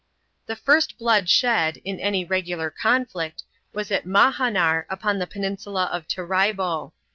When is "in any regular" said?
1.85-2.71